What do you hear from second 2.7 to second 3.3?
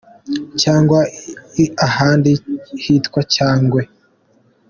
hitwa